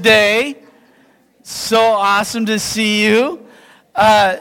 [0.00, 0.56] Day.
[1.42, 3.46] So awesome to see you.
[3.94, 4.38] Uh,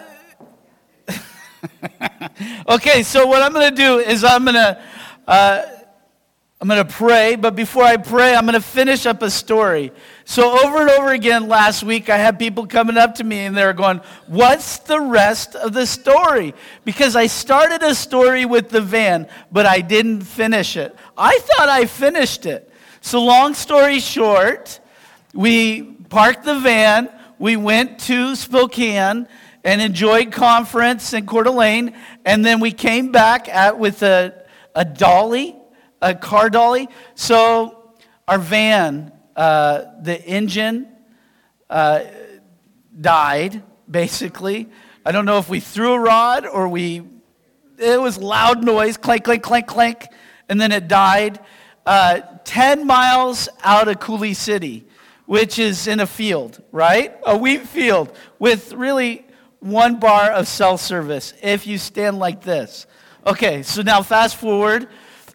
[2.69, 4.81] okay, so what I'm going to do is I'm going to
[5.27, 5.65] uh,
[6.61, 9.91] I'm going to pray, but before I pray, I'm going to finish up a story.
[10.23, 13.57] So over and over again last week, I had people coming up to me and
[13.57, 16.53] they were going, "What's the rest of the story?"
[16.85, 20.95] Because I started a story with the van, but I didn't finish it.
[21.17, 22.71] I thought I finished it.
[23.01, 24.79] So long story short.
[25.33, 29.27] We parked the van, we went to Spokane
[29.63, 34.85] and enjoyed conference in Coeur d'Alene, and then we came back at, with a, a
[34.85, 35.55] dolly,
[36.03, 36.87] a car dolly.
[37.15, 37.93] So
[38.27, 40.87] our van, uh, the engine
[41.67, 42.03] uh,
[43.01, 44.69] died, basically.
[45.03, 47.01] I don't know if we threw a rod or we,
[47.79, 50.07] it was loud noise, clank, clank, clank, clank,
[50.47, 51.39] and then it died.
[51.87, 54.85] Uh, 10 miles out of Coulee City
[55.25, 57.15] which is in a field, right?
[57.25, 59.25] A wheat field with really
[59.59, 62.85] one bar of cell service if you stand like this.
[63.25, 64.89] Okay, so now fast forward.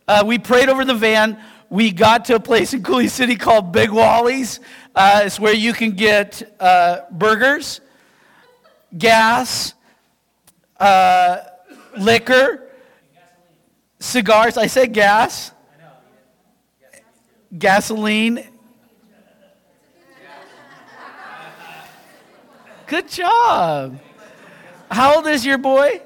[0.06, 1.38] Uh, we prayed over the van.
[1.70, 4.60] We got to a place in Coulee City called Big Wally's.
[4.94, 7.80] Uh, it's where you can get uh, burgers,
[8.96, 9.74] gas,
[10.78, 11.38] uh,
[11.96, 12.70] liquor,
[14.00, 14.56] cigars.
[14.56, 15.52] I said gas.
[17.56, 18.46] Gasoline
[22.88, 24.00] Good job.
[24.90, 26.00] How old is your boy?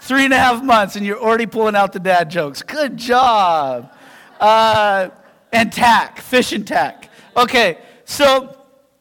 [0.00, 2.62] Three and a half months, and you're already pulling out the dad jokes.
[2.62, 3.92] Good job.
[4.40, 5.10] Uh,
[5.52, 7.10] and tack, fish and tack.
[7.36, 8.56] Okay, so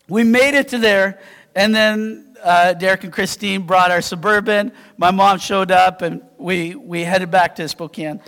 [0.09, 1.21] we made it to there,
[1.55, 4.73] and then uh, Derek and Christine brought our suburban.
[4.97, 8.19] My mom showed up, and we, we headed back to Spokane.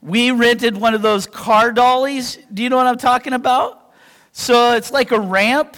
[0.00, 2.38] We rented one of those car dollies.
[2.54, 3.92] Do you know what I'm talking about?
[4.32, 5.76] So it's like a ramp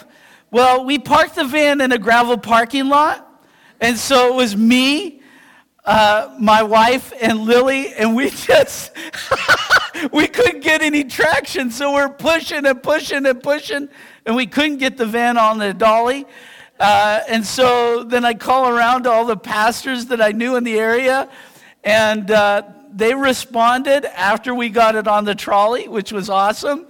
[0.54, 3.28] well, we parked the van in a gravel parking lot.
[3.80, 5.20] And so it was me,
[5.84, 8.92] uh, my wife, and Lily, and we just,
[10.12, 11.72] we couldn't get any traction.
[11.72, 13.88] So we're pushing and pushing and pushing,
[14.24, 16.24] and we couldn't get the van on the dolly.
[16.78, 20.62] Uh, and so then I call around to all the pastors that I knew in
[20.62, 21.28] the area,
[21.82, 26.86] and uh, they responded after we got it on the trolley, which was awesome.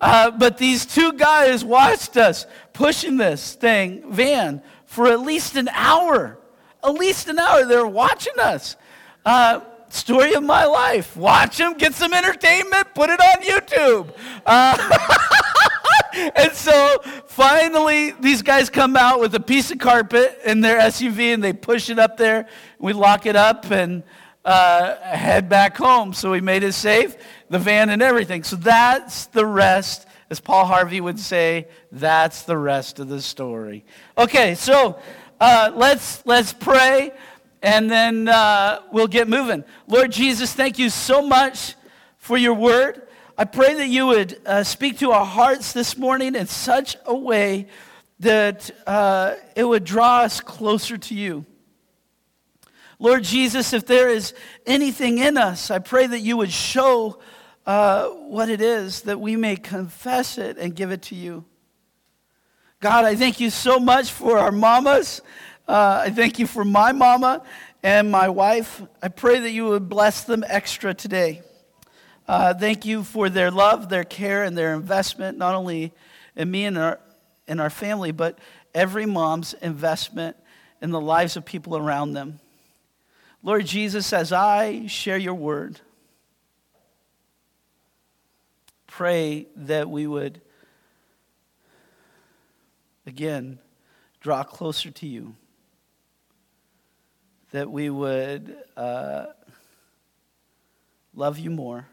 [0.00, 2.46] Uh, but these two guys watched us
[2.78, 6.38] pushing this thing, van, for at least an hour.
[6.84, 7.66] At least an hour.
[7.66, 8.76] They're watching us.
[9.26, 11.16] Uh, story of my life.
[11.16, 14.14] Watch them, get some entertainment, put it on YouTube.
[14.46, 14.96] Uh,
[16.36, 21.34] and so finally, these guys come out with a piece of carpet in their SUV
[21.34, 22.46] and they push it up there.
[22.78, 24.04] We lock it up and
[24.44, 26.12] uh, head back home.
[26.12, 27.16] So we made it safe,
[27.50, 28.44] the van and everything.
[28.44, 30.07] So that's the rest.
[30.30, 33.84] As Paul Harvey would say, that's the rest of the story.
[34.16, 34.98] Okay, so
[35.40, 37.12] uh, let's let's pray,
[37.62, 39.64] and then uh, we'll get moving.
[39.86, 41.76] Lord Jesus, thank you so much
[42.18, 43.08] for your word.
[43.38, 47.14] I pray that you would uh, speak to our hearts this morning in such a
[47.14, 47.68] way
[48.20, 51.46] that uh, it would draw us closer to you.
[52.98, 54.34] Lord Jesus, if there is
[54.66, 57.20] anything in us, I pray that you would show
[57.68, 61.44] uh, what it is, that we may confess it and give it to you.
[62.80, 65.20] God, I thank you so much for our mamas.
[65.68, 67.42] Uh, I thank you for my mama
[67.82, 68.80] and my wife.
[69.02, 71.42] I pray that you would bless them extra today.
[72.26, 75.92] Uh, thank you for their love, their care, and their investment, not only
[76.36, 76.98] in me and our,
[77.46, 78.38] in our family, but
[78.74, 80.38] every mom's investment
[80.80, 82.40] in the lives of people around them.
[83.42, 85.82] Lord Jesus, as I share your word,
[88.98, 90.40] pray that we would,
[93.06, 93.60] again,
[94.20, 95.36] draw closer to you,
[97.52, 99.26] that we would uh,
[101.14, 101.86] love you more,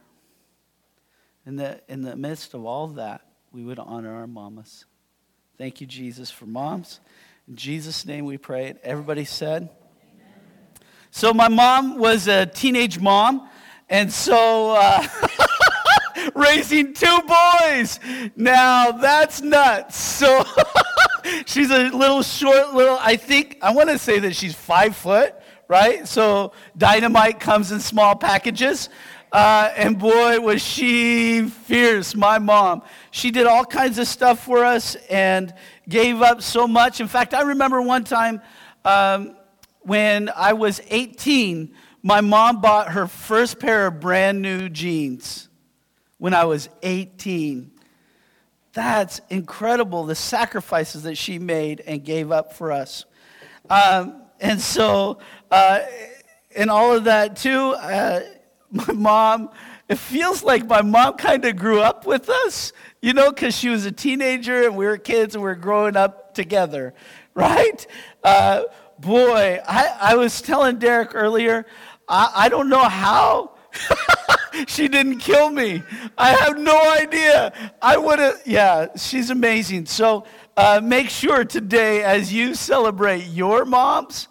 [1.46, 3.22] and that in the midst of all that,
[3.52, 4.86] we would honor our mamas.
[5.60, 7.02] Thank you, Jesus, for moms.
[7.48, 8.74] In Jesus' name we pray.
[8.82, 9.70] Everybody said,
[11.12, 13.48] so my mom was a teenage mom,
[13.92, 15.08] and so uh,
[16.34, 18.00] raising two boys.
[18.36, 19.98] Now that's nuts.
[19.98, 20.44] So
[21.46, 22.98] she's a little short, little.
[23.00, 25.36] I think I want to say that she's five foot,
[25.68, 26.08] right?
[26.08, 28.90] So dynamite comes in small packages.
[29.32, 32.82] Uh, and boy, was she fierce, my mom.
[33.12, 35.54] She did all kinds of stuff for us and
[35.90, 37.02] gave up so much.
[37.02, 38.42] In fact, I remember one time
[38.86, 39.36] um,
[39.82, 45.45] when I was 18, my mom bought her first pair of brand new jeans
[46.26, 47.70] when I was 18.
[48.74, 53.06] That's incredible, the sacrifices that she made and gave up for us.
[53.70, 55.20] Um, and so,
[55.52, 55.82] uh,
[56.56, 58.22] in all of that, too, uh,
[58.72, 59.52] my mom,
[59.88, 62.74] it feels like my mom kind of grew up with us,
[63.04, 65.96] you know, because she was a teenager and we were kids and we were growing
[65.96, 66.96] up together,
[67.36, 67.86] right?
[68.24, 68.64] Uh,
[68.98, 71.68] boy, I, I was telling Derek earlier,
[72.10, 73.52] I, I don't know how
[74.68, 75.84] she didn't kill me.
[76.18, 77.54] I have no idea.
[77.82, 79.86] I would have, yeah, she's amazing.
[79.86, 80.26] So
[80.58, 84.28] uh, make sure today, as you celebrate your moms,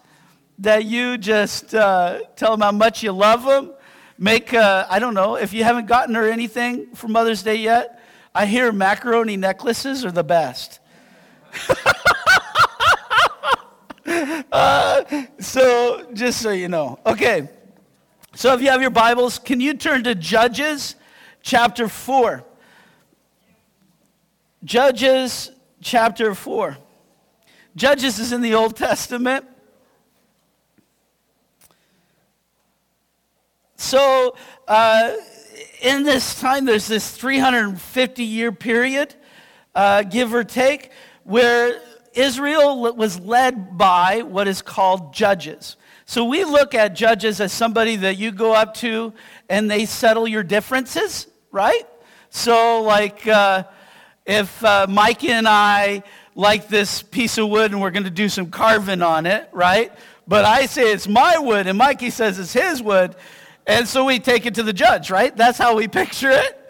[0.58, 3.72] that you just uh, tell them how much you love them.
[4.18, 8.00] Make, uh, I don't know, if you haven't gotten her anything for Mother's Day yet,
[8.34, 10.80] I hear macaroni necklaces are the best.
[14.52, 16.98] Uh, so, just so you know.
[17.06, 17.48] Okay.
[18.36, 20.96] So if you have your Bibles, can you turn to Judges
[21.40, 22.44] chapter 4?
[24.64, 26.76] Judges chapter 4.
[27.76, 29.46] Judges is in the Old Testament.
[33.76, 34.34] So,
[34.66, 35.12] uh,
[35.80, 39.14] in this time, there's this 350 year period,
[39.76, 40.90] uh, give or take,
[41.22, 41.80] where
[42.14, 45.76] Israel was led by what is called judges.
[46.06, 49.12] So we look at judges as somebody that you go up to
[49.48, 51.86] and they settle your differences, right?
[52.28, 53.64] So, like, uh,
[54.26, 56.02] if uh, Mikey and I
[56.34, 59.92] like this piece of wood and we're going to do some carving on it, right?
[60.26, 63.14] But I say it's my wood and Mikey says it's his wood,
[63.66, 65.34] and so we take it to the judge, right?
[65.36, 66.60] That's how we picture it.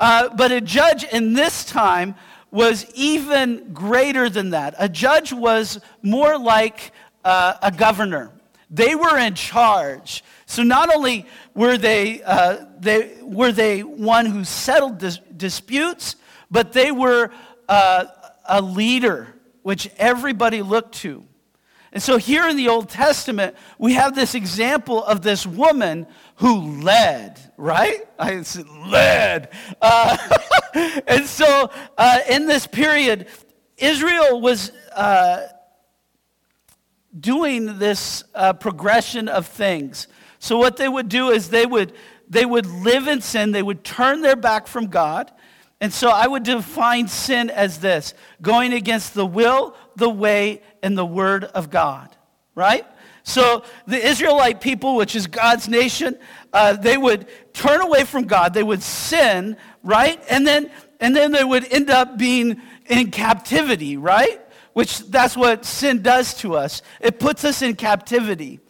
[0.00, 2.16] Uh, but a judge in this time
[2.50, 4.74] was even greater than that.
[4.78, 6.92] A judge was more like
[7.24, 8.30] uh, a governor.
[8.74, 10.24] They were in charge.
[10.46, 16.16] So not only were they, uh, they, were they one who settled dis- disputes,
[16.50, 17.30] but they were
[17.68, 18.06] uh,
[18.48, 19.28] a leader
[19.62, 21.24] which everybody looked to.
[21.92, 26.82] And so here in the Old Testament, we have this example of this woman who
[26.82, 28.00] led, right?
[28.18, 29.50] I said led.
[29.80, 30.16] Uh,
[31.06, 33.28] and so uh, in this period,
[33.76, 35.46] Israel was uh,
[37.18, 40.08] doing this uh, progression of things.
[40.38, 41.92] So what they would do is they would
[42.28, 45.30] they would live in sin, they would turn their back from God.
[45.80, 50.96] And so I would define sin as this going against the will, the way, and
[50.96, 52.14] the word of God,
[52.54, 52.86] right?
[53.22, 56.18] So the Israelite people, which is God's nation,
[56.52, 60.22] uh, they would turn away from God, they would sin, right?
[60.30, 60.70] And then,
[61.00, 64.40] and then they would end up being in captivity, right?
[64.74, 66.82] Which that's what sin does to us.
[67.00, 68.60] It puts us in captivity.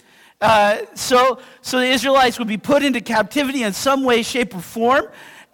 [0.41, 4.61] Uh, so, so the Israelites would be put into captivity in some way, shape, or
[4.61, 5.07] form.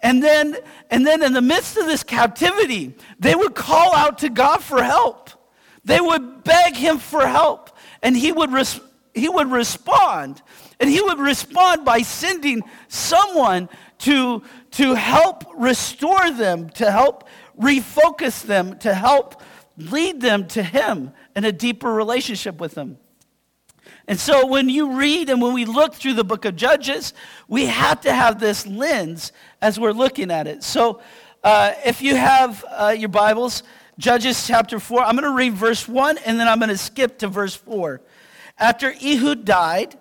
[0.03, 0.57] And then,
[0.89, 4.83] and then in the midst of this captivity, they would call out to God for
[4.83, 5.29] help.
[5.85, 7.69] They would beg him for help.
[8.01, 8.81] And he would, res-
[9.13, 10.41] he would respond.
[10.79, 13.69] And he would respond by sending someone
[13.99, 19.41] to, to help restore them, to help refocus them, to help
[19.77, 22.97] lead them to Him in a deeper relationship with Him.
[24.07, 27.13] And so when you read and when we look through the book of Judges,
[27.47, 29.31] we have to have this lens
[29.61, 30.63] as we're looking at it.
[30.63, 31.01] So
[31.43, 33.63] uh, if you have uh, your Bibles,
[33.97, 37.19] Judges chapter 4, I'm going to read verse 1 and then I'm going to skip
[37.19, 38.01] to verse 4.
[38.57, 39.97] After Ehud died,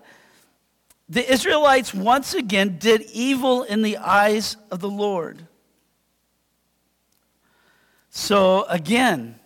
[1.08, 5.46] the Israelites once again did evil in the eyes of the Lord.
[8.10, 9.39] So again,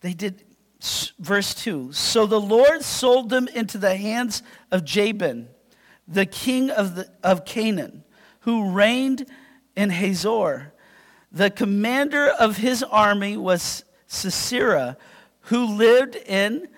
[0.00, 0.44] they did,
[1.18, 1.92] verse 2.
[1.92, 5.48] So the Lord sold them into the hands of Jabin,
[6.06, 8.04] the king of, the, of Canaan,
[8.40, 9.26] who reigned
[9.76, 10.72] in Hazor.
[11.32, 14.96] The commander of his army was Sisera,
[15.42, 16.68] who lived in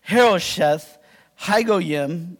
[0.00, 0.98] Harosheth,
[1.40, 2.36] Hagoyim.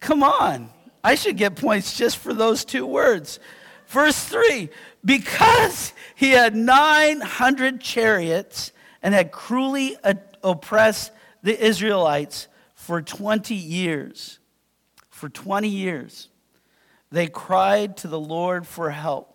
[0.00, 0.70] Come on.
[1.04, 3.40] I should get points just for those two words.
[3.86, 4.70] Verse 3
[5.04, 9.96] because he had 900 chariots and had cruelly
[10.42, 14.38] oppressed the Israelites for 20 years.
[15.10, 16.28] For 20 years,
[17.10, 19.31] they cried to the Lord for help.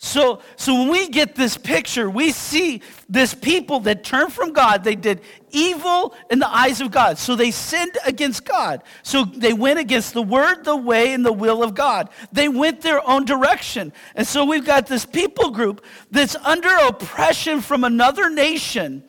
[0.00, 4.84] So, so when we get this picture, we see this people that turned from God.
[4.84, 7.18] They did evil in the eyes of God.
[7.18, 8.84] So they sinned against God.
[9.02, 12.10] So they went against the word, the way, and the will of God.
[12.30, 13.92] They went their own direction.
[14.14, 19.02] And so we've got this people group that's under oppression from another nation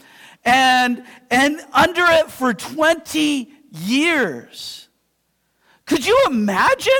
[0.43, 4.88] and, and under it for 20 years.
[5.86, 6.93] Could you imagine?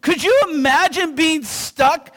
[0.00, 2.13] Could you imagine being stuck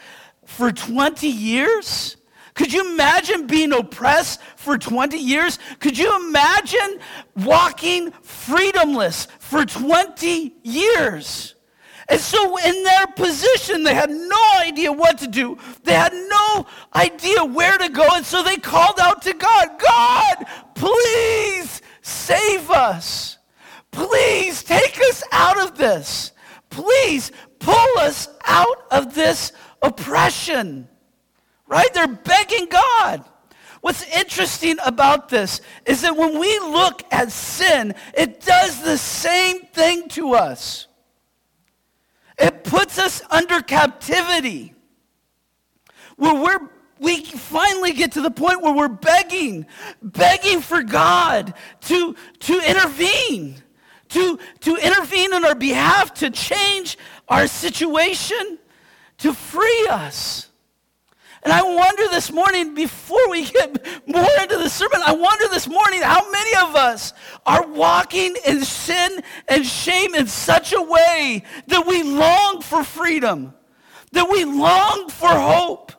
[0.58, 2.16] for 20 years?
[2.54, 5.60] Could you imagine being oppressed for 20 years?
[5.78, 6.98] Could you imagine
[7.36, 11.54] walking freedomless for 20 years?
[12.08, 15.58] And so, in their position, they had no idea what to do.
[15.84, 18.08] They had no idea where to go.
[18.16, 23.38] And so they called out to God God, please save us.
[23.92, 26.32] Please take us out of this.
[26.68, 30.88] Please pull us out of this oppression
[31.68, 31.92] right?
[31.94, 33.24] They're begging God.
[33.80, 39.60] What's interesting about this is that when we look at sin, it does the same
[39.66, 40.88] thing to us.
[42.38, 44.74] It puts us under captivity.
[46.16, 46.68] Where we're
[47.00, 49.66] we finally get to the point where we're begging,
[50.02, 53.54] begging for God to, to intervene,
[54.08, 58.57] to, to intervene on our behalf, to change our situation,
[59.18, 60.48] to free us.
[61.42, 65.68] And I wonder this morning, before we get more into the sermon, I wonder this
[65.68, 67.12] morning how many of us
[67.46, 73.54] are walking in sin and shame in such a way that we long for freedom,
[74.12, 75.92] that we long for hope,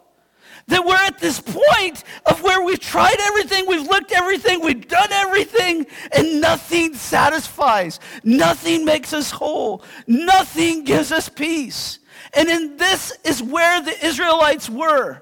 [0.67, 5.11] that we're at this point of where we've tried everything, we've looked everything, we've done
[5.11, 7.99] everything, and nothing satisfies.
[8.23, 9.83] Nothing makes us whole.
[10.05, 11.99] Nothing gives us peace.
[12.33, 15.21] And in this is where the Israelites were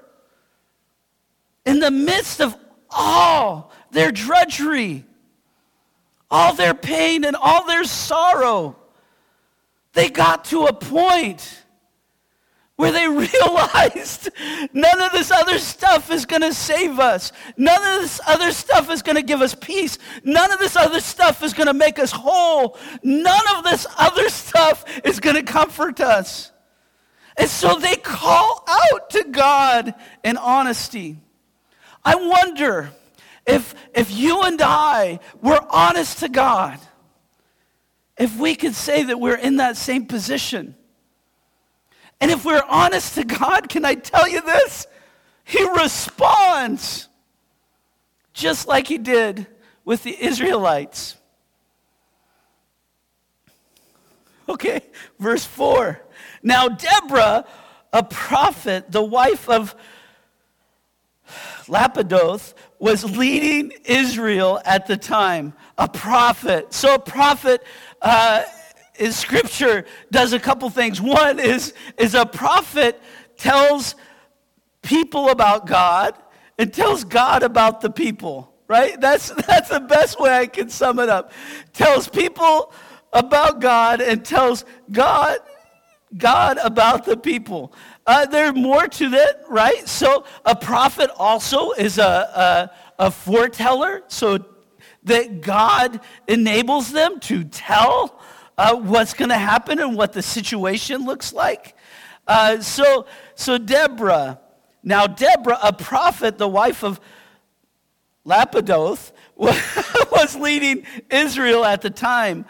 [1.64, 2.56] in the midst of
[2.90, 5.04] all their drudgery,
[6.30, 8.76] all their pain, and all their sorrow,
[9.92, 11.64] they got to a point
[12.76, 13.08] where they
[13.42, 14.30] realized
[14.72, 17.32] none of this other stuff is going to save us.
[17.56, 19.98] None of this other stuff is going to give us peace.
[20.24, 22.78] None of this other stuff is going to make us whole.
[23.02, 26.52] None of this other stuff is going to comfort us.
[27.38, 31.18] And so they call out to God in honesty.
[32.04, 32.90] I wonder
[33.46, 36.80] if, if you and I were honest to God,
[38.18, 40.74] if we could say that we're in that same position.
[42.20, 44.88] And if we're honest to God, can I tell you this?
[45.44, 47.08] He responds
[48.32, 49.46] just like he did
[49.84, 51.16] with the Israelites.
[54.48, 54.80] Okay,
[55.18, 56.00] verse 4.
[56.42, 57.44] Now, Deborah,
[57.92, 59.74] a prophet, the wife of
[61.66, 66.72] Lapidoth was leading Israel at the time, a prophet.
[66.72, 67.62] So, a prophet
[68.00, 68.44] uh,
[68.98, 71.00] in scripture does a couple things.
[71.00, 73.00] One is, is a prophet
[73.36, 73.94] tells
[74.82, 76.14] people about God
[76.58, 79.00] and tells God about the people, right?
[79.00, 81.32] That's, that's the best way I can sum it up.
[81.72, 82.72] Tells people
[83.12, 85.38] about God and tells God
[86.16, 87.72] God about the people.
[88.06, 89.86] Uh, there's more to that, right?
[89.86, 94.44] So a prophet also is a, a, a foreteller, so
[95.04, 98.20] that God enables them to tell
[98.56, 101.76] uh, what's going to happen and what the situation looks like.
[102.26, 104.40] Uh, so, so Deborah,
[104.82, 107.00] now Deborah, a prophet, the wife of
[108.26, 112.44] Lapidoth, was leading Israel at the time.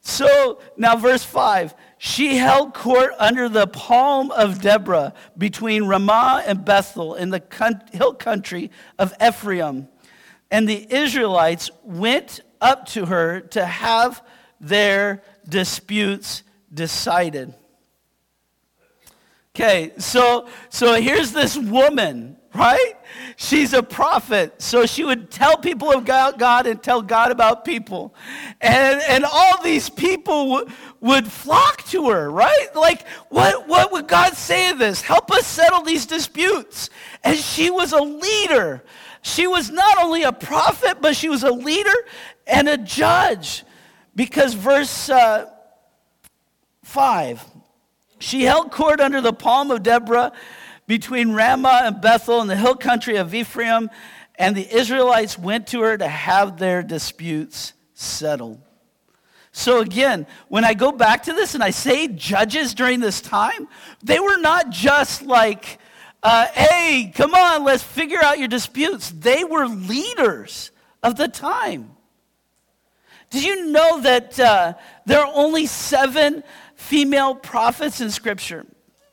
[0.00, 6.64] So now, verse 5 she held court under the palm of Deborah between Ramah and
[6.64, 7.42] Bethel in the
[7.92, 9.88] hill country of Ephraim.
[10.50, 14.22] And the Israelites went up to her to have
[14.60, 17.54] their disputes decided.
[19.54, 22.94] Okay, so so here's this woman right?
[23.36, 24.60] She's a prophet.
[24.60, 28.14] So she would tell people about God and tell God about people.
[28.60, 32.68] And, and all these people w- would flock to her, right?
[32.74, 35.02] Like, what, what would God say this?
[35.02, 36.90] Help us settle these disputes.
[37.22, 38.82] And she was a leader.
[39.22, 41.94] She was not only a prophet, but she was a leader
[42.46, 43.64] and a judge.
[44.14, 45.50] Because verse uh,
[46.84, 47.44] 5
[48.18, 50.32] she held court under the palm of Deborah
[50.86, 53.90] between Ramah and Bethel in the hill country of Ephraim,
[54.36, 58.60] and the Israelites went to her to have their disputes settled.
[59.52, 63.68] So, again, when I go back to this and I say judges during this time,
[64.02, 65.78] they were not just like,
[66.22, 69.10] uh, hey, come on, let's figure out your disputes.
[69.10, 70.70] They were leaders
[71.02, 71.92] of the time.
[73.30, 74.74] Did you know that uh,
[75.06, 78.66] there are only seven female prophets in Scripture?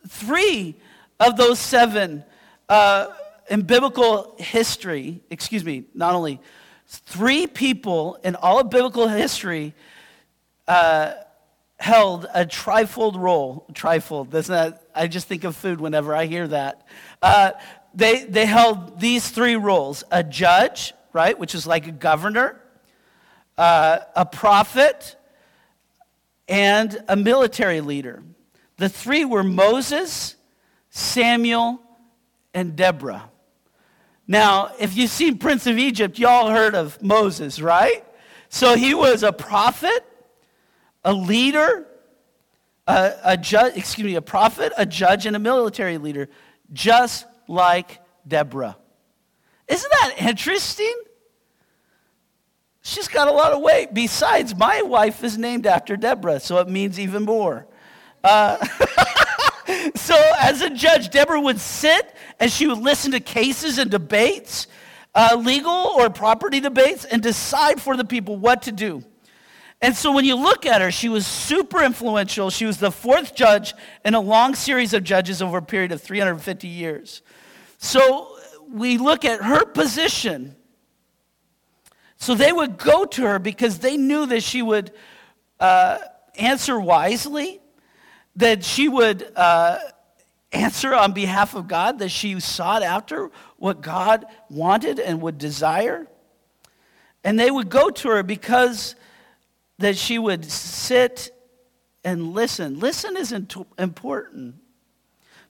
[0.09, 0.75] Three
[1.19, 2.23] of those seven
[2.69, 3.07] uh,
[3.49, 6.39] in biblical history, excuse me, not only
[6.87, 9.73] three people in all of biblical history
[10.67, 11.13] uh,
[11.77, 13.65] held a trifold role.
[13.73, 16.87] Trifold, doesn't I just think of food whenever I hear that.
[17.21, 17.51] Uh,
[17.93, 22.59] they, they held these three roles a judge, right, which is like a governor,
[23.57, 25.15] uh, a prophet,
[26.47, 28.23] and a military leader.
[28.77, 30.35] The three were Moses,
[30.95, 31.81] Samuel,
[32.53, 33.27] and Deborah.
[34.27, 38.05] Now, if you've seen Prince of Egypt, y'all heard of Moses, right?
[38.49, 40.05] So he was a prophet,
[41.03, 41.87] a leader,
[42.85, 46.29] a, a judge, excuse me, a prophet, a judge, and a military leader,
[46.71, 48.77] just like Deborah.
[49.67, 50.95] Isn't that interesting?
[52.83, 53.95] She's got a lot of weight.
[53.95, 57.65] Besides, my wife is named after Deborah, so it means even more.
[58.23, 58.63] Uh,
[59.95, 64.67] so, as a judge, Deborah would sit and she would listen to cases and debates,
[65.15, 69.03] uh, legal or property debates, and decide for the people what to do.
[69.81, 72.49] And so, when you look at her, she was super influential.
[72.49, 73.73] She was the fourth judge
[74.05, 77.21] in a long series of judges over a period of 350 years.
[77.77, 78.37] So,
[78.69, 80.55] we look at her position
[82.23, 84.93] so they would go to her because they knew that she would
[85.59, 85.97] uh,
[86.35, 87.59] answer wisely,
[88.35, 89.77] that she would uh,
[90.51, 96.07] answer on behalf of God, that she sought after what God wanted and would desire.
[97.23, 98.95] And they would go to her because
[99.79, 101.31] that she would sit
[102.03, 102.79] and listen.
[102.79, 103.31] Listen is
[103.77, 104.55] important.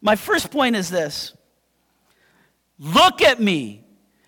[0.01, 1.33] My first point is this
[2.77, 3.81] look at me.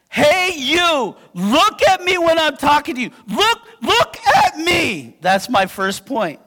[0.09, 3.11] Hey, you, look at me when I'm talking to you.
[3.27, 5.17] Look, look at me.
[5.19, 6.39] That's my first point.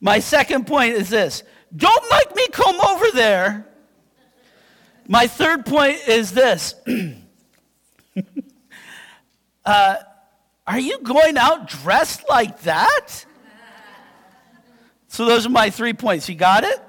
[0.00, 1.42] My second point is this
[1.76, 3.66] don't make me come over there.
[5.06, 6.74] My third point is this
[9.64, 9.96] uh,
[10.66, 13.26] Are you going out dressed like that?
[15.08, 16.28] So, those are my three points.
[16.28, 16.80] You got it?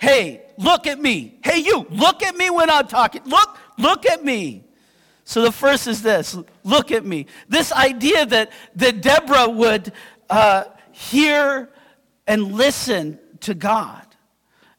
[0.00, 1.38] Hey, look at me.
[1.44, 3.22] Hey, you, look at me when I'm talking.
[3.24, 4.64] Look, look at me.
[5.24, 7.26] So the first is this look at me.
[7.48, 9.92] This idea that, that Deborah would
[10.28, 11.70] uh, hear
[12.26, 14.06] and listen to God.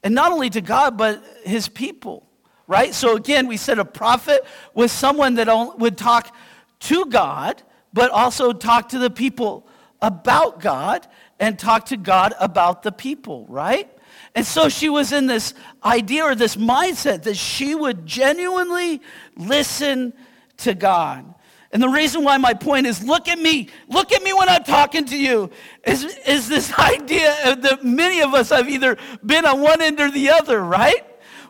[0.03, 2.27] And not only to God, but his people,
[2.67, 2.93] right?
[2.93, 6.35] So again, we said a prophet was someone that would talk
[6.81, 7.61] to God,
[7.93, 9.67] but also talk to the people
[10.01, 11.05] about God
[11.39, 13.89] and talk to God about the people, right?
[14.33, 19.01] And so she was in this idea or this mindset that she would genuinely
[19.35, 20.13] listen
[20.57, 21.33] to God.
[21.73, 24.63] And the reason why my point is look at me, look at me when I'm
[24.63, 25.49] talking to you,
[25.85, 30.11] is, is this idea that many of us have either been on one end or
[30.11, 31.05] the other, right?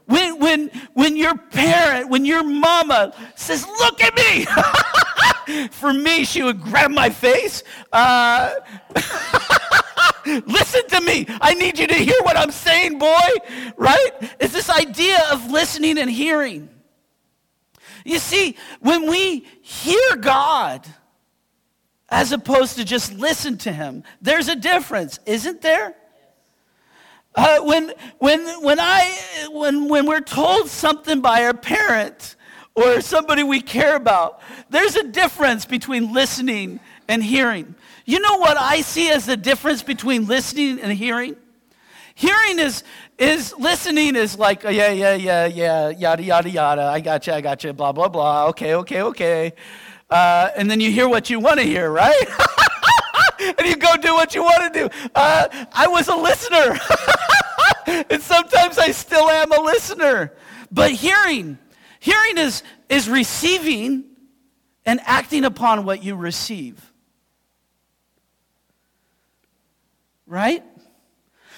[0.06, 6.44] When, when, when your parent, when your mama says, look at me, for me, she
[6.44, 7.64] would grab my face.
[7.94, 8.54] Uh,
[10.26, 11.26] listen to me.
[11.40, 13.30] I need you to hear what I'm saying, boy,
[13.78, 14.12] right?
[14.40, 16.70] It's this idea of listening and hearing.
[18.06, 20.88] You see, when we hear God,
[22.10, 25.96] as opposed to just listen to him, there's a difference, isn't there?
[27.34, 32.36] Uh, when, when, when, I, when, when we're told something by our parent
[32.76, 37.76] or somebody we care about, there's a difference between listening and hearing.
[38.06, 41.38] You know what I see as the difference between listening and hearing?
[42.16, 42.84] Hearing is,
[43.18, 46.82] is listening is like, yeah, yeah, yeah, yeah, yada, yada, yada.
[46.84, 48.48] I got you, I got you, blah, blah, blah.
[48.48, 49.54] Okay, okay, okay.
[50.10, 52.28] Uh, and then you hear what you want to hear, right?
[53.40, 55.10] and you go do what you want to do.
[55.16, 56.80] Uh, I was a listener.
[58.10, 60.34] and sometimes I still am a listener.
[60.72, 61.58] But hearing,
[62.00, 64.06] hearing is, is receiving
[64.86, 66.92] and acting upon what you receive.
[70.26, 70.64] Right?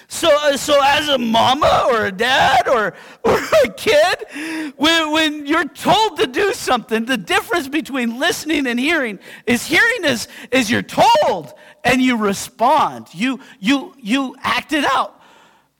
[0.08, 5.46] So, uh, so as a mama or a dad or, or a kid, when, when
[5.46, 10.70] you're told to do something, the difference between listening and hearing is hearing is, is
[10.70, 13.08] you're told and you respond.
[13.12, 15.20] You, you, you act it out,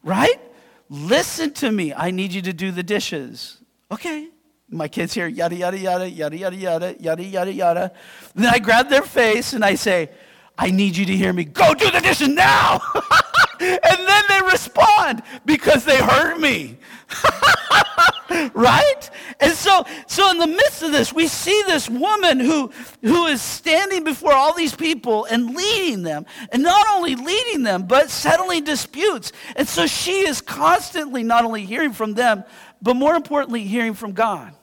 [0.03, 0.41] right?
[0.89, 1.93] Listen to me.
[1.93, 3.59] I need you to do the dishes.
[3.91, 4.29] Okay.
[4.71, 7.93] My kids hear yada, yada, yada, yada, yada, yada, yada, yada, yada.
[8.35, 10.11] Then I grab their face and I say,
[10.57, 11.45] I need you to hear me.
[11.45, 12.81] Go do the dishes now.
[13.65, 16.79] and then they respond because they heard me.
[18.55, 19.11] right?
[19.41, 22.71] And so, so in the midst of this, we see this woman who,
[23.03, 26.27] who is standing before all these people and leading them.
[26.53, 29.33] And not only leading them, but settling disputes.
[29.57, 32.45] And so she is constantly not only hearing from them,
[32.83, 34.55] but more importantly, hearing from God.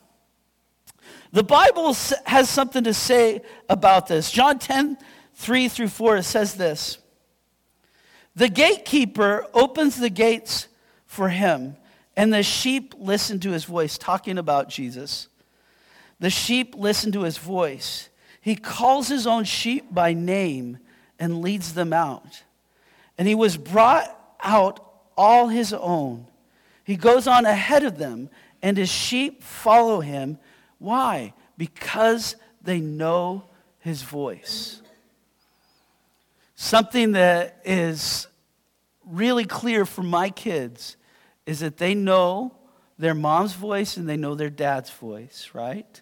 [1.31, 4.31] The Bible has something to say about this.
[4.31, 4.97] John 10
[5.33, 7.00] 3 through 4, it says this
[8.35, 10.67] The gatekeeper opens the gates
[11.05, 11.75] for him,
[12.15, 15.27] and the sheep listen to his voice, talking about Jesus.
[16.19, 18.09] The sheep listen to his voice.
[18.39, 20.79] He calls his own sheep by name
[21.19, 22.43] and leads them out.
[23.17, 24.79] And he was brought out
[25.17, 26.25] all his own.
[26.83, 28.29] He goes on ahead of them,
[28.61, 30.37] and his sheep follow him.
[30.79, 31.33] Why?
[31.57, 33.43] Because they know
[33.79, 34.81] his voice.
[36.63, 38.27] Something that is
[39.03, 40.95] really clear for my kids
[41.47, 42.53] is that they know
[42.99, 45.99] their mom's voice and they know their dad's voice, right?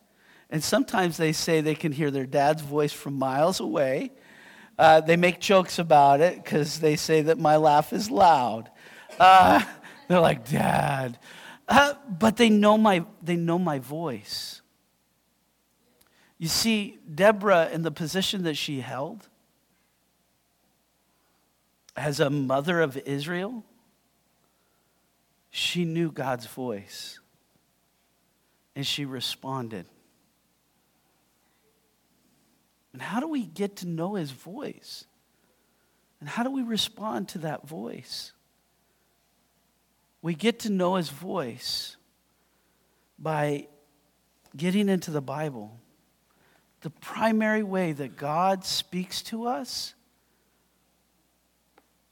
[0.50, 4.12] And sometimes they say they can hear their dad's voice from miles away.
[4.78, 8.69] Uh, they make jokes about it because they say that my laugh is loud.
[9.17, 9.63] Uh,
[10.10, 11.17] they're like, Dad.
[11.69, 14.62] Uh, but they know, my, they know my voice.
[16.38, 19.29] You see, Deborah, in the position that she held,
[21.95, 23.63] as a mother of Israel,
[25.49, 27.19] she knew God's voice
[28.75, 29.86] and she responded.
[32.93, 35.06] And how do we get to know his voice?
[36.19, 38.34] And how do we respond to that voice?
[40.21, 41.95] We get to know his voice
[43.17, 43.67] by
[44.56, 45.80] getting into the Bible.
[46.82, 49.93] The primary way that God speaks to us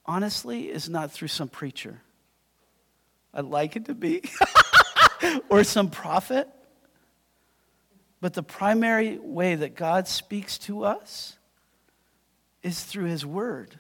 [0.08, 2.02] honestly, is not through some preacher.
[3.34, 4.24] I'd like it to be,
[5.50, 6.48] or some prophet.
[8.20, 11.38] But the primary way that God speaks to us
[12.63, 13.78] is through His Word.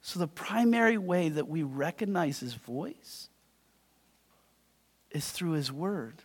[0.00, 3.28] So, the primary way that we recognize His voice
[5.10, 6.22] is through His Word.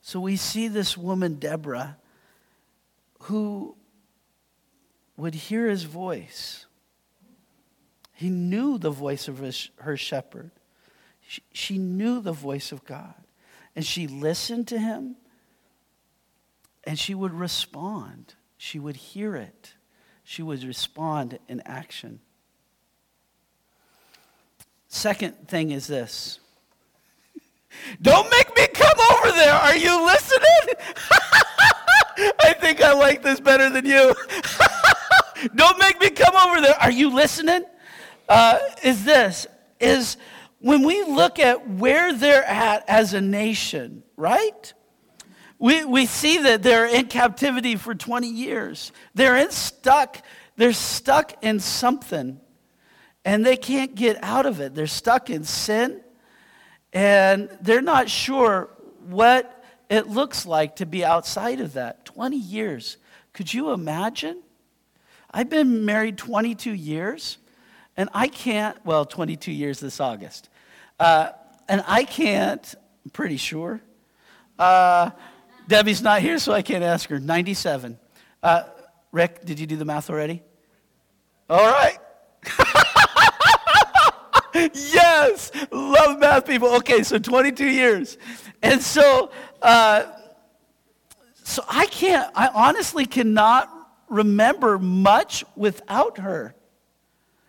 [0.00, 1.98] So, we see this woman, Deborah,
[3.20, 3.76] who
[5.20, 6.66] would hear his voice.
[8.14, 10.50] He knew the voice of his, her shepherd.
[11.26, 13.14] She, she knew the voice of God.
[13.76, 15.16] And she listened to him
[16.84, 18.34] and she would respond.
[18.56, 19.74] She would hear it.
[20.24, 22.20] She would respond in action.
[24.88, 26.40] Second thing is this
[28.02, 29.52] don't make me come over there.
[29.54, 30.74] Are you listening?
[32.40, 34.14] I think I like this better than you.
[35.54, 36.74] Don't make me come over there.
[36.80, 37.64] Are you listening?
[38.28, 39.46] Uh, is this,
[39.80, 40.16] is
[40.60, 44.72] when we look at where they're at as a nation, right?
[45.58, 48.92] We, we see that they're in captivity for 20 years.
[49.14, 50.22] They're in stuck,
[50.56, 52.40] they're stuck in something
[53.24, 54.74] and they can't get out of it.
[54.74, 56.00] They're stuck in sin
[56.92, 58.70] and they're not sure
[59.08, 62.04] what it looks like to be outside of that.
[62.04, 62.96] 20 years.
[63.32, 64.42] Could you imagine?
[65.32, 67.38] I've been married 22 years,
[67.96, 70.48] and I can't, well, 22 years this August.
[70.98, 71.30] Uh,
[71.68, 73.80] and I can't, I'm pretty sure.
[74.58, 75.10] Uh,
[75.68, 77.20] Debbie's not here, so I can't ask her.
[77.20, 77.96] 97.
[78.42, 78.64] Uh,
[79.12, 80.42] Rick, did you do the math already?
[81.48, 81.98] All right.
[84.54, 86.74] yes, love math people.
[86.76, 88.18] Okay, so 22 years.
[88.62, 89.30] And so,
[89.62, 90.06] uh,
[91.44, 93.79] so I can't, I honestly cannot
[94.10, 96.54] remember much without her.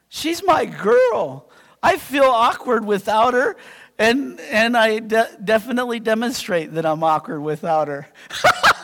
[0.08, 1.50] She's my girl.
[1.84, 3.58] I feel awkward without her,
[3.97, 8.08] and, and I de- definitely demonstrate that I'm awkward without her.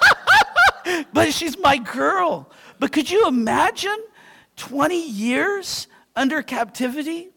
[1.14, 2.50] but she's my girl.
[2.80, 3.98] But could you imagine
[4.58, 7.30] 20 years under captivity?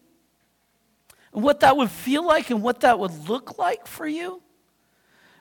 [1.33, 4.41] And what that would feel like and what that would look like for you?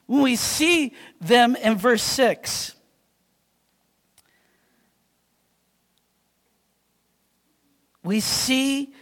[0.06, 2.74] When we see them in verse 6,
[8.02, 8.92] we see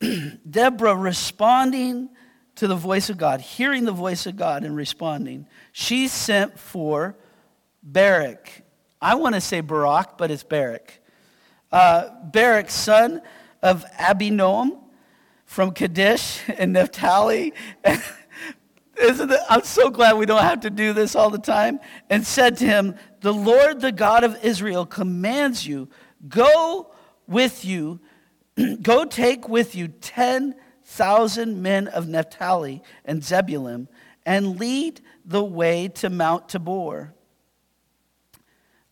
[0.50, 2.10] Deborah responding
[2.56, 5.46] to the voice of God, hearing the voice of God and responding.
[5.72, 7.16] She sent for
[7.82, 8.62] Barak.
[9.00, 11.00] I want to say Barak, but it's Barak.
[11.72, 13.22] Uh, Barak, son
[13.62, 14.78] of Abinoam
[15.46, 17.54] from Kadesh and Naphtali.
[19.00, 19.40] Isn't it?
[19.48, 21.80] I'm so glad we don't have to do this all the time.
[22.10, 25.88] And said to him, The Lord, the God of Israel, commands you,
[26.28, 26.92] go
[27.26, 28.00] with you
[28.82, 33.88] Go take with you 10,000 men of Naphtali and Zebulun
[34.26, 37.14] and lead the way to Mount Tabor.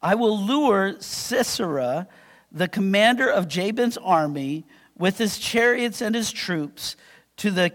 [0.01, 2.09] I will lure Sisera,
[2.53, 4.65] the commander of Jabin's army,
[4.97, 6.97] with his chariots and his troops
[7.39, 7.73] to the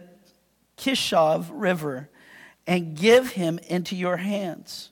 [0.77, 2.09] Kishon River
[2.65, 4.89] and give him into your hands.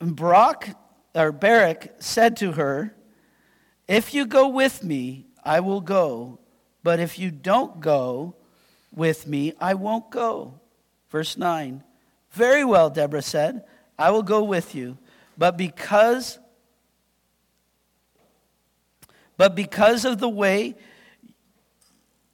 [0.00, 0.76] And Barak
[1.14, 2.95] or Barak said to her,
[3.88, 6.38] If you go with me, I will go,
[6.82, 8.34] but if you don't go
[8.92, 10.60] with me, I won't go.
[11.10, 11.82] Verse 9.
[12.32, 13.64] Very well, Deborah said,
[13.98, 14.98] I will go with you,
[15.38, 16.38] but because
[19.36, 20.74] but because of the way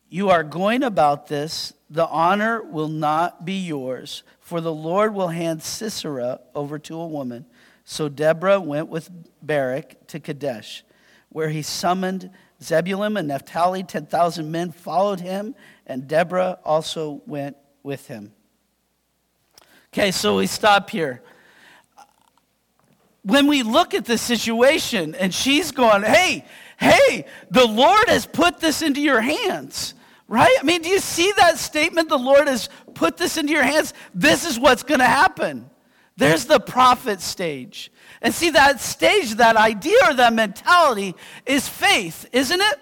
[0.09, 5.29] you are going about this, the honor will not be yours, for the Lord will
[5.29, 7.45] hand Sisera over to a woman.
[7.85, 9.11] So Deborah went with
[9.43, 10.85] Barak to Kadesh,
[11.33, 12.31] where he summoned
[12.63, 13.83] Zebulun and Naphtali.
[13.83, 15.55] 10,000 men followed him,
[15.87, 18.33] and Deborah also went with him.
[19.93, 21.23] Okay, so we stop here.
[23.25, 26.45] When we look at the situation and she's going, hey,
[26.79, 29.95] hey, the Lord has put this into your hands,
[30.29, 30.57] right?
[30.59, 32.09] I mean, do you see that statement?
[32.09, 33.95] The Lord has put this into your hands.
[34.15, 35.69] This is what's going to happen.
[36.17, 37.93] There's the prophet stage.
[38.23, 42.81] And see, that stage, that idea or that mentality is faith, isn't it?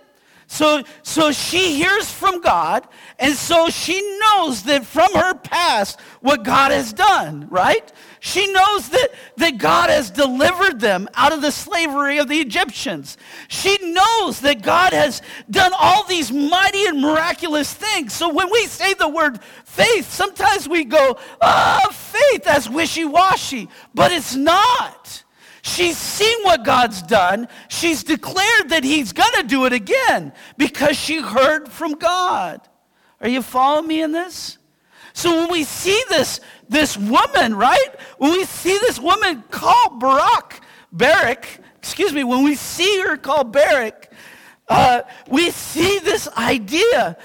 [0.53, 2.87] So, so she hears from God,
[3.21, 7.91] and so she knows that from her past what God has done, right?
[8.19, 13.17] She knows that, that God has delivered them out of the slavery of the Egyptians.
[13.47, 18.13] She knows that God has done all these mighty and miraculous things.
[18.13, 23.69] So when we say the word faith, sometimes we go, ah, faith, that's wishy washy,
[23.95, 25.20] but it's not.
[25.71, 27.47] She's seen what God's done.
[27.69, 32.61] She's declared that He's going to do it again because she heard from God.
[33.21, 34.59] Are you following me in this?
[35.13, 37.89] So when we see this, this woman, right?
[38.19, 43.53] When we see this woman called Barak, Barak, excuse me, when we see her called
[43.53, 44.13] Barak,
[44.69, 47.17] uh, we see this idea.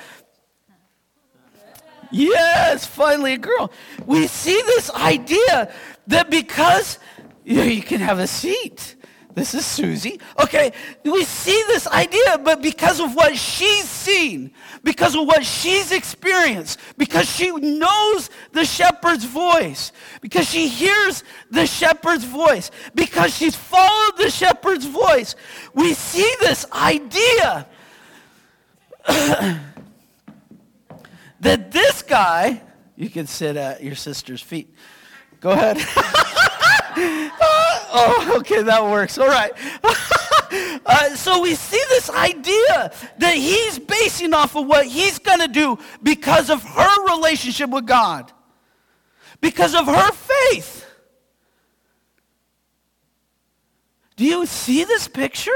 [2.11, 3.71] Yes, finally a girl.
[4.05, 5.73] We see this idea
[6.07, 6.99] that because
[7.45, 8.95] you can have a seat.
[9.35, 10.21] This is Susie.
[10.41, 10.71] Okay,
[11.03, 16.79] we see this idea, but because of what she's seen, because of what she's experienced,
[16.97, 24.17] because she knows the shepherd's voice, because she hears the shepherd's voice, because she's followed
[24.17, 25.35] the shepherd's voice,
[25.73, 27.67] we see this idea
[31.41, 32.61] that this guy,
[32.95, 34.73] you can sit at your sister's feet.
[35.41, 35.77] Go ahead.
[36.97, 39.17] oh, okay, that works.
[39.17, 39.51] All right.
[40.85, 45.47] uh, so we see this idea that he's basing off of what he's going to
[45.47, 48.31] do because of her relationship with God,
[49.41, 50.85] because of her faith.
[54.15, 55.51] Do you see this picture?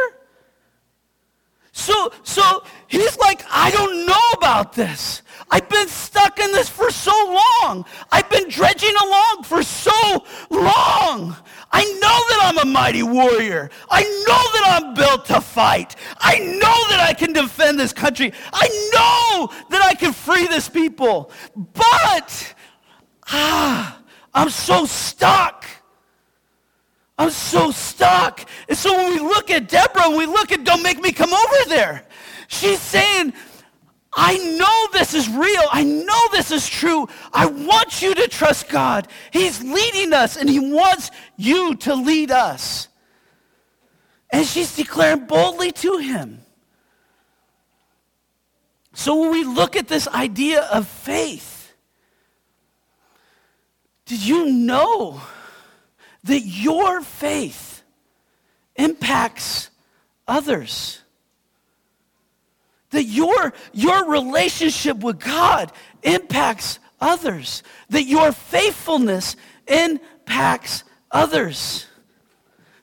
[1.79, 5.21] So, so he's like, I don't know about this.
[5.49, 7.13] I've been stuck in this for so
[7.63, 7.85] long.
[8.11, 11.37] I've been dredging along for so long.
[11.71, 13.69] I know that I'm a mighty warrior.
[13.89, 15.95] I know that I'm built to fight.
[16.19, 18.33] I know that I can defend this country.
[18.51, 21.31] I know that I can free this people.
[21.55, 22.55] But,
[23.27, 24.01] ah,
[24.33, 25.65] I'm so stuck.
[27.19, 28.49] I'm so stuck.
[28.69, 31.69] And so when we look at Deborah we look at don't make me come over
[31.69, 32.05] there,
[32.47, 33.34] she's saying,
[34.13, 35.63] I know this is real.
[35.69, 37.10] I know this is true.
[37.34, 39.10] I want you to trust God.
[39.32, 42.88] He's leading us and he wants you to lead us.
[44.32, 46.39] And she's declaring boldly to him.
[48.93, 51.73] So when we look at this idea of faith,
[54.05, 55.21] did you know?
[56.23, 57.84] That your faith
[58.75, 59.69] impacts
[60.27, 61.01] others.
[62.91, 65.71] That your, your relationship with God
[66.03, 67.63] impacts others.
[67.89, 69.36] That your faithfulness
[69.67, 71.86] impacts others.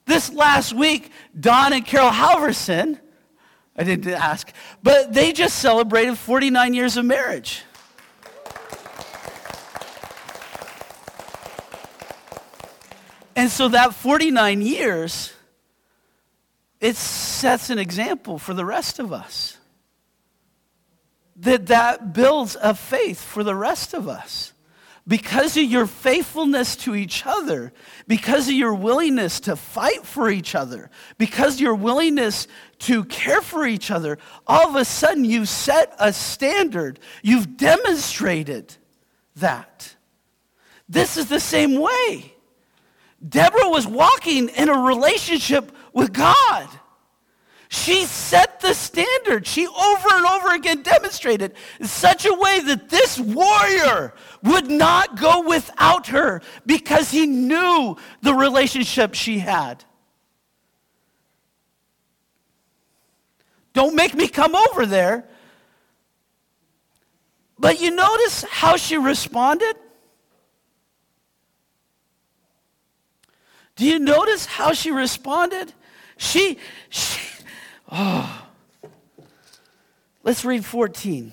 [0.07, 3.01] This last week, Don and Carol Halverson,
[3.77, 7.63] I didn't ask, but they just celebrated 49 years of marriage.
[13.37, 15.33] And so that 49 years,
[16.81, 19.59] it sets an example for the rest of us.
[21.37, 24.55] That that builds a faith for the rest of us.
[25.07, 27.73] Because of your faithfulness to each other,
[28.09, 32.49] because of your willingness to fight for each other, because your willingness
[32.81, 34.19] to care for each other,
[34.49, 36.99] all of a sudden you've set a standard.
[37.23, 38.75] You've demonstrated
[39.37, 39.95] that.
[40.89, 42.36] This is the same way.
[43.27, 46.69] Deborah was walking in a relationship with God.
[47.69, 49.47] She set the standard.
[49.47, 55.19] She over and over again demonstrated in such a way that this warrior would not
[55.19, 59.85] go without her because he knew the relationship she had.
[63.73, 65.29] Don't make me come over there.
[67.59, 69.77] But you notice how she responded?
[73.77, 75.73] Do you notice how she responded?
[76.17, 76.59] She,
[76.89, 77.21] she
[77.93, 78.43] oh.
[80.25, 81.33] Let's read 14.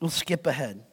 [0.00, 0.84] We'll skip ahead.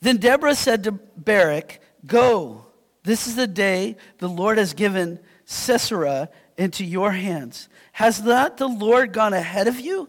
[0.00, 2.66] Then Deborah said to Barak, Go,
[3.02, 7.68] this is the day the Lord has given Sisera into your hands.
[7.92, 10.08] Has not the Lord gone ahead of you?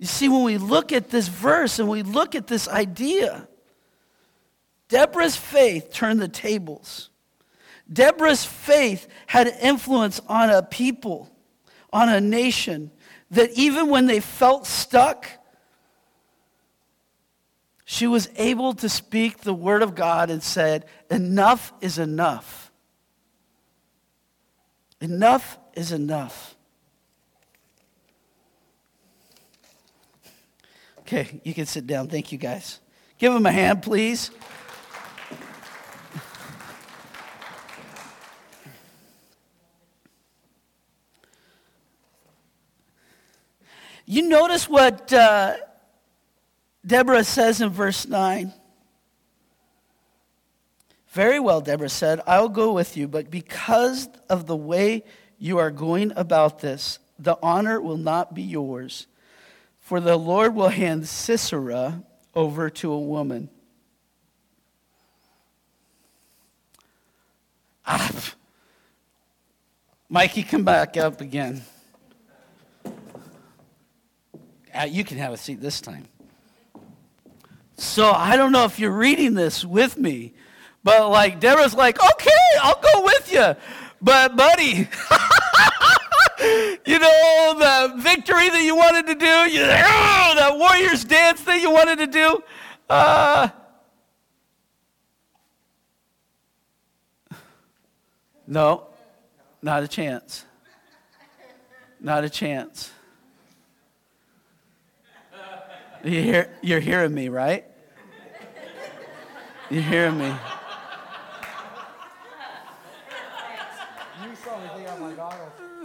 [0.00, 3.46] You see, when we look at this verse and we look at this idea,
[4.88, 7.10] Deborah's faith turned the tables.
[7.92, 11.30] Deborah's faith had influence on a people,
[11.92, 12.90] on a nation,
[13.30, 15.26] that even when they felt stuck,
[17.84, 22.72] she was able to speak the word of God and said, Enough is enough.
[24.98, 26.56] Enough is enough.
[31.12, 32.06] Okay, you can sit down.
[32.06, 32.78] Thank you, guys.
[33.18, 34.30] Give them a hand, please.
[44.06, 45.56] You notice what uh,
[46.86, 48.52] Deborah says in verse 9.
[51.08, 55.02] Very well, Deborah said, I'll go with you, but because of the way
[55.40, 59.08] you are going about this, the honor will not be yours.
[59.90, 63.50] For the Lord will hand Sisera over to a woman.
[67.84, 68.08] Ah.
[70.08, 71.62] Mikey, come back up again.
[74.72, 76.06] Uh, you can have a seat this time.
[77.76, 80.34] So I don't know if you're reading this with me,
[80.84, 82.30] but like Deborah's like, okay,
[82.62, 83.56] I'll go with you.
[84.00, 84.88] But buddy,
[86.86, 91.60] you know, the victory that you wanted to do, you, oh, that Warriors dance that
[91.60, 92.42] you wanted to do.
[92.88, 93.48] Uh,
[98.46, 98.86] no,
[99.62, 100.44] not a chance.
[102.00, 102.90] Not a chance.
[106.02, 107.64] You hear, you're hearing me, right?
[109.68, 110.34] You're hearing me.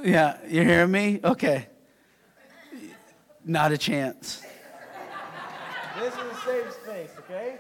[0.06, 1.20] Yeah, you hear me?
[1.24, 1.68] Okay.
[3.44, 4.44] Not a chance.
[6.00, 7.56] This is a safe space, okay?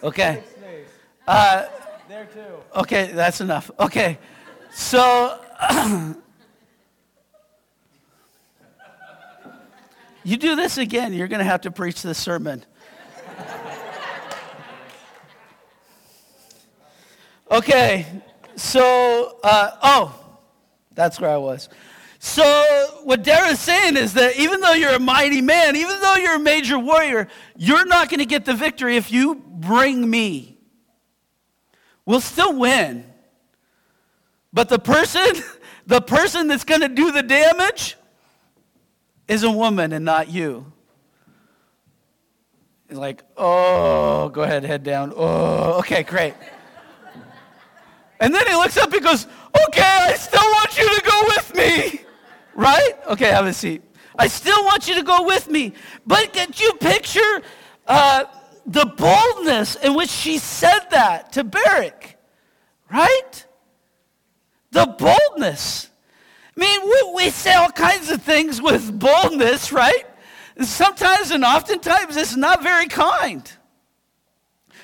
[0.00, 0.34] Okay.
[0.34, 0.86] Safe space.
[1.26, 1.66] Uh,
[2.08, 2.40] there too.
[2.76, 3.68] okay, that's enough.
[3.80, 4.20] Okay.
[4.72, 5.40] So,
[10.22, 12.64] you do this again, you're going to have to preach this sermon.
[17.50, 18.06] Okay,
[18.54, 20.21] so, uh, oh,
[20.94, 21.68] that's where I was.
[22.18, 22.44] So,
[23.02, 26.38] what Deborah's saying is that even though you're a mighty man, even though you're a
[26.38, 27.26] major warrior,
[27.56, 30.56] you're not going to get the victory if you bring me.
[32.06, 33.04] We'll still win.
[34.52, 35.26] But the person,
[35.86, 37.96] the person that's going to do the damage
[39.26, 40.72] is a woman and not you.
[42.88, 45.12] It's like, oh, go ahead, head down.
[45.16, 46.34] Oh, okay, great.
[48.22, 49.26] And then he looks up and goes,
[49.66, 52.00] Okay, I still want you to go with me.
[52.54, 52.92] Right?
[53.08, 53.82] Okay, have a seat.
[54.16, 55.72] I still want you to go with me.
[56.06, 57.42] But can you picture
[57.86, 58.24] uh,
[58.64, 62.16] the boldness in which she said that to Barak?
[62.90, 63.46] Right?
[64.70, 65.90] The boldness.
[66.56, 70.06] I mean, we, we say all kinds of things with boldness, right?
[70.60, 73.50] Sometimes and oftentimes it's not very kind.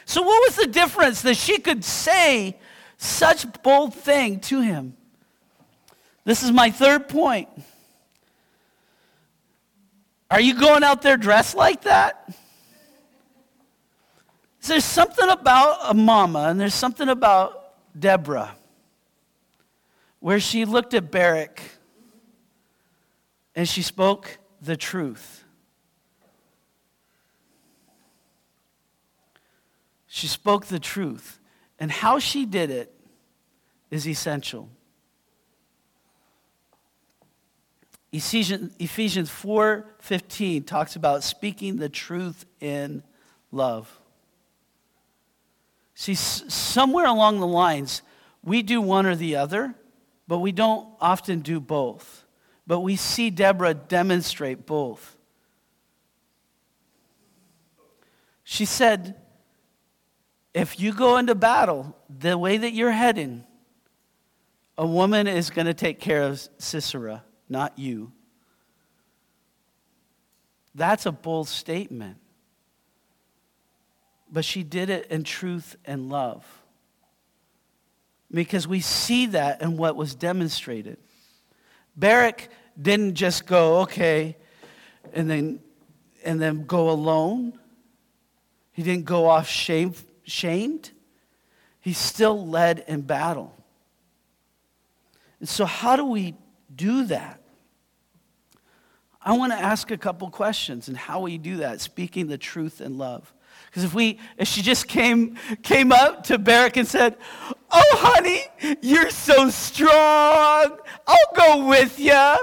[0.07, 2.59] So, what was the difference that she could say
[2.99, 4.97] such bold thing to him.
[6.25, 7.49] This is my third point.
[10.31, 12.31] Are you going out there dressed like that?
[14.67, 18.55] There's something about a mama, and there's something about Deborah,
[20.21, 21.63] where she looked at Barak
[23.55, 25.45] and she spoke the truth.
[30.07, 31.41] She spoke the truth.
[31.79, 32.93] And how she did it
[33.91, 34.69] is essential.
[38.13, 43.03] Ephesians, Ephesians 4:15 talks about speaking the truth in
[43.53, 44.01] love.
[45.95, 48.03] See, somewhere along the lines,
[48.43, 49.75] we do one or the other,
[50.27, 52.25] but we don't often do both.
[52.67, 55.17] But we see Deborah demonstrate both.
[58.45, 59.17] She said,
[60.55, 63.45] if you go into battle the way that you're heading,
[64.79, 68.13] a woman is going to take care of Sisera, not you.
[70.73, 72.19] That's a bold statement.
[74.31, 76.47] But she did it in truth and love.
[78.31, 80.99] Because we see that in what was demonstrated.
[81.97, 82.49] Barak
[82.81, 84.37] didn't just go, okay,
[85.13, 85.61] and then,
[86.25, 87.59] and then go alone.
[88.71, 90.93] He didn't go off shame, shamed.
[91.81, 93.58] He still led in battle.
[95.41, 96.35] And so, how do we
[96.75, 97.41] do that?
[99.21, 102.81] I want to ask a couple questions and how we do that, speaking the truth
[102.81, 103.33] in love.
[103.67, 107.17] Because if we, if she just came, came up to Barak and said,
[107.71, 108.43] Oh, honey,
[108.81, 110.79] you're so strong.
[111.07, 112.37] I'll go with you.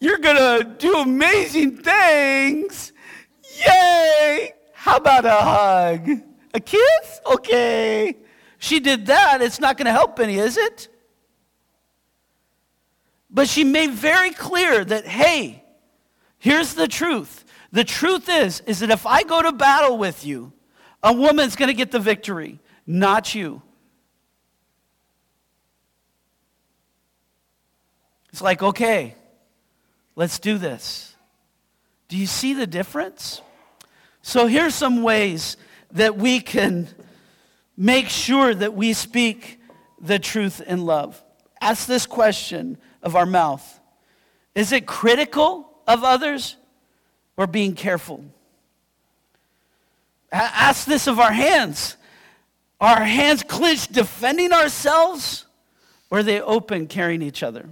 [0.00, 2.92] You're to do amazing things.
[3.66, 4.54] Yay.
[4.72, 6.10] How about a hug?
[6.54, 7.20] A kiss?
[7.26, 8.16] Okay.
[8.58, 9.42] She did that.
[9.42, 10.88] It's not to help any, is it?
[13.32, 15.64] But she made very clear that, hey,
[16.38, 17.44] here's the truth.
[17.72, 20.52] The truth is, is that if I go to battle with you,
[21.02, 23.62] a woman's going to get the victory, not you.
[28.30, 29.14] It's like, okay,
[30.14, 31.14] let's do this.
[32.08, 33.40] Do you see the difference?
[34.20, 35.56] So here's some ways
[35.92, 36.88] that we can
[37.76, 39.58] make sure that we speak
[40.00, 41.22] the truth in love.
[41.60, 43.80] Ask this question of our mouth
[44.54, 46.56] Is it critical of others
[47.36, 48.24] or being careful?
[50.30, 51.96] Ask this of our hands.
[52.80, 55.46] Are our hands clenched defending ourselves
[56.10, 57.68] or are they open carrying each other?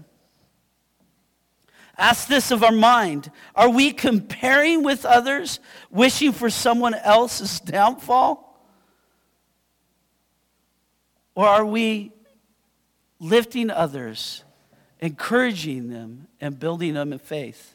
[1.96, 3.30] Ask this of our mind.
[3.54, 5.60] Are we comparing with others,
[5.90, 8.46] wishing for someone else's downfall?
[11.34, 12.12] Or are we
[13.18, 14.44] lifting others
[15.00, 17.74] encouraging them and building them in faith.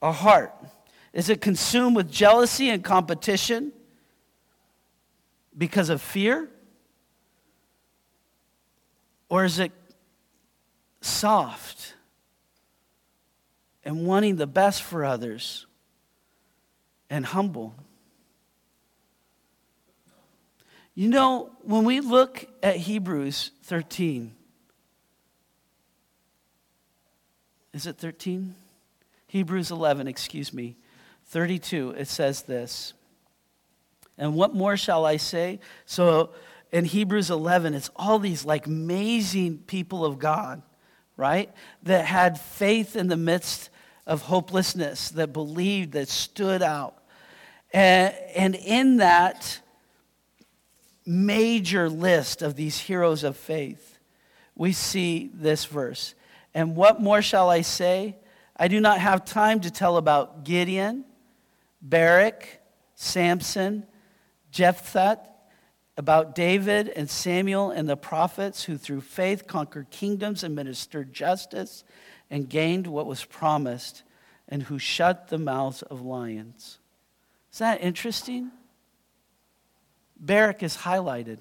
[0.00, 0.52] Our heart,
[1.12, 3.72] is it consumed with jealousy and competition
[5.56, 6.48] because of fear?
[9.28, 9.72] Or is it
[11.00, 11.94] soft
[13.84, 15.66] and wanting the best for others
[17.08, 17.74] and humble?
[20.94, 24.34] You know, when we look at Hebrews 13,
[27.72, 28.54] Is it 13?
[29.28, 30.76] Hebrews 11, excuse me.
[31.26, 32.92] 32, it says this.
[34.18, 35.60] And what more shall I say?
[35.86, 36.30] So
[36.70, 40.62] in Hebrews 11, it's all these like amazing people of God,
[41.16, 41.50] right?
[41.84, 43.70] That had faith in the midst
[44.06, 47.02] of hopelessness, that believed, that stood out.
[47.72, 49.60] And, and in that
[51.06, 53.98] major list of these heroes of faith,
[54.54, 56.14] we see this verse.
[56.54, 58.16] And what more shall I say?
[58.56, 61.04] I do not have time to tell about Gideon,
[61.80, 62.60] Barak,
[62.94, 63.86] Samson,
[64.50, 65.20] Jephthah,
[65.96, 71.84] about David and Samuel and the prophets who through faith conquered kingdoms, administered justice,
[72.30, 74.02] and gained what was promised,
[74.48, 76.78] and who shut the mouths of lions.
[77.52, 78.50] Is that interesting?
[80.18, 81.38] Barak is highlighted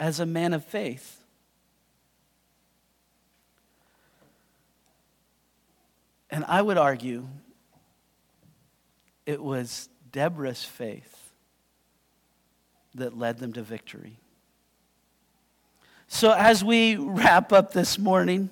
[0.00, 1.21] as a man of faith.
[6.32, 7.28] And I would argue
[9.26, 11.30] it was Deborah's faith
[12.94, 14.16] that led them to victory.
[16.08, 18.48] So, as we wrap up this morning,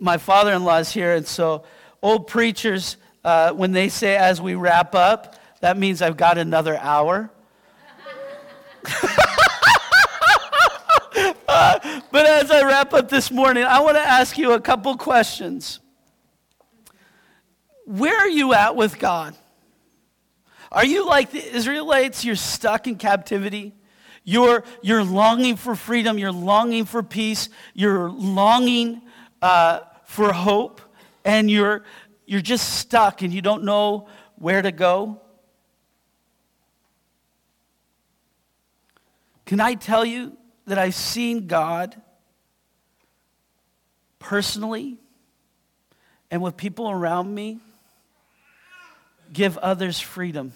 [0.00, 1.62] my father in law is here, and so
[2.02, 6.76] old preachers, uh, when they say as we wrap up, that means I've got another
[6.76, 7.30] hour.
[11.48, 14.96] uh, but as I wrap up this morning, I want to ask you a couple
[14.96, 15.80] questions.
[17.84, 19.36] Where are you at with God?
[20.72, 22.24] Are you like the Israelites?
[22.24, 23.74] You're stuck in captivity.
[24.24, 26.16] You're, you're longing for freedom.
[26.16, 27.50] You're longing for peace.
[27.74, 29.02] You're longing
[29.42, 30.80] uh, for hope.
[31.22, 31.84] And you're,
[32.24, 35.20] you're just stuck and you don't know where to go.
[39.44, 42.00] Can I tell you that I've seen God
[44.26, 44.96] personally
[46.32, 47.60] and with people around me
[49.32, 50.52] give others freedom?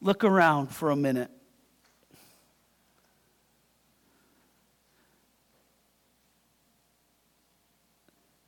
[0.00, 1.30] Look around for a minute.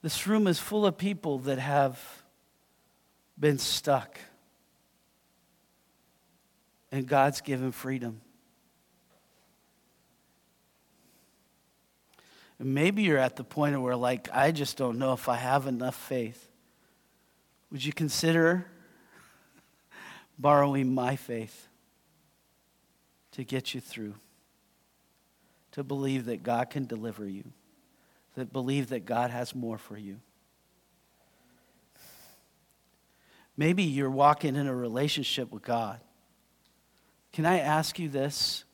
[0.01, 2.01] This room is full of people that have
[3.39, 4.19] been stuck.
[6.91, 8.23] and God's given freedom.
[12.59, 15.95] Maybe you're at the point where, like, I just don't know if I have enough
[15.95, 16.49] faith.
[17.71, 18.67] Would you consider
[20.39, 21.69] borrowing my faith
[23.33, 24.15] to get you through?
[25.73, 27.45] To believe that God can deliver you,
[28.35, 30.19] that believe that God has more for you.
[33.57, 36.01] Maybe you're walking in a relationship with God.
[37.33, 38.65] Can I ask you this?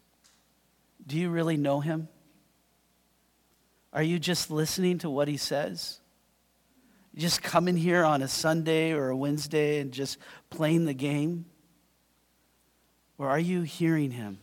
[1.06, 2.08] Do you really know Him?
[3.94, 6.00] Are you just listening to what He says?
[7.14, 10.18] You just coming here on a Sunday or a Wednesday and just
[10.50, 11.46] playing the game?
[13.18, 14.40] Or are you hearing Him?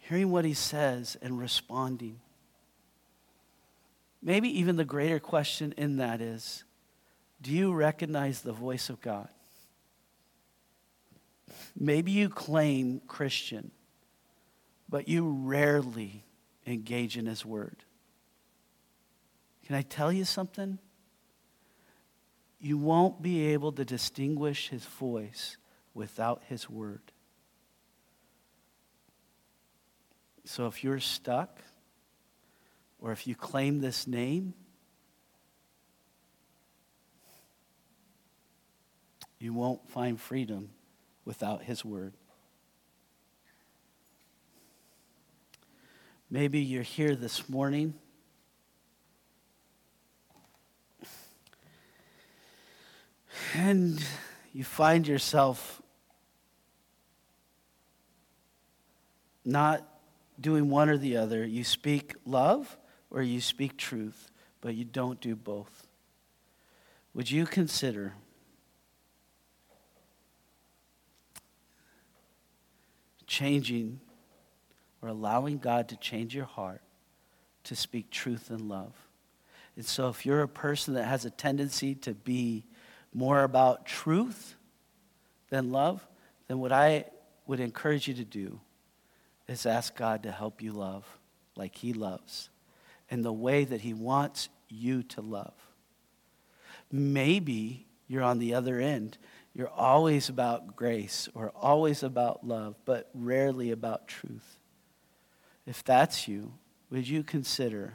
[0.00, 2.20] Hearing what He says and responding?
[4.22, 6.64] Maybe even the greater question in that is
[7.40, 9.28] do you recognize the voice of God?
[11.78, 13.70] Maybe you claim Christian,
[14.88, 16.25] but you rarely
[16.66, 17.84] engage in His Word.
[19.66, 20.78] Can I tell you something?
[22.60, 25.56] You won't be able to distinguish His voice
[25.94, 27.12] without His Word.
[30.44, 31.60] So if you're stuck,
[33.00, 34.54] or if you claim this name,
[39.38, 40.70] You won't find freedom
[41.24, 42.14] without His Word.
[46.30, 47.94] Maybe you're here this morning.
[53.54, 54.02] And
[54.52, 55.80] you find yourself
[59.44, 59.86] not
[60.40, 61.44] doing one or the other.
[61.44, 62.76] You speak love
[63.10, 65.86] or you speak truth, but you don't do both.
[67.14, 68.14] Would you consider?
[73.26, 74.00] changing
[75.06, 76.82] or allowing God to change your heart
[77.64, 78.92] to speak truth and love.
[79.76, 82.64] And so, if you're a person that has a tendency to be
[83.14, 84.56] more about truth
[85.50, 86.06] than love,
[86.48, 87.04] then what I
[87.46, 88.60] would encourage you to do
[89.46, 91.04] is ask God to help you love
[91.54, 92.48] like He loves
[93.08, 95.54] in the way that He wants you to love.
[96.90, 99.18] Maybe you're on the other end
[99.56, 104.58] you're always about grace or always about love, but rarely about truth.
[105.66, 106.52] If that's you,
[106.90, 107.94] would you consider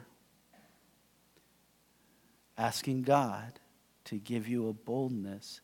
[2.58, 3.58] asking God
[4.04, 5.60] to give you a boldness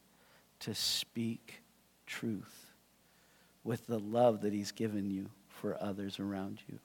[0.61, 1.63] to speak
[2.07, 2.67] truth
[3.63, 6.79] with the love that He's given you for others around you?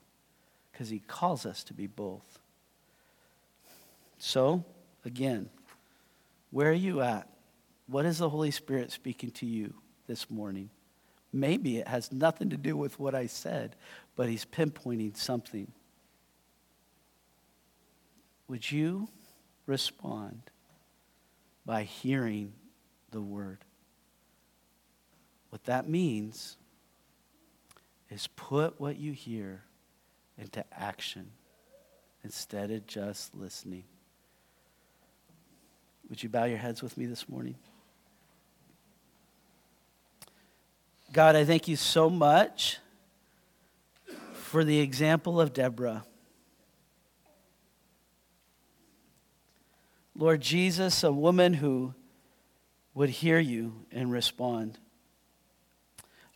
[0.72, 2.40] Because He calls us to be both.
[4.18, 4.66] So,
[5.06, 5.50] again,
[6.52, 7.28] where are you at?
[7.88, 9.74] What is the Holy Spirit speaking to you
[10.08, 10.70] this morning?
[11.32, 13.76] Maybe it has nothing to do with what I said,
[14.16, 15.72] but He's pinpointing something.
[18.48, 19.08] Would you
[19.66, 20.42] respond
[21.66, 22.54] by hearing
[23.12, 23.60] the word?
[25.50, 26.58] What that means
[28.10, 29.64] is put what you hear
[30.38, 31.32] into action
[32.24, 33.84] instead of just listening.
[36.10, 37.56] Would you bow your heads with me this morning?
[41.12, 42.80] God, I thank you so much
[44.54, 46.06] for the example of Deborah.
[50.16, 51.96] Lord Jesus, a woman who
[52.94, 54.78] would hear you and respond,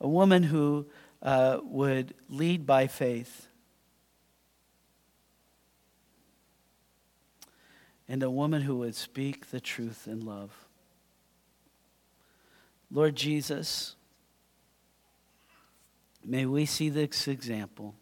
[0.02, 0.88] a woman who
[1.22, 3.50] uh, would lead by faith,
[8.10, 10.66] and a woman who would speak the truth in love.
[12.90, 13.96] Lord Jesus,
[16.28, 17.96] May we see this example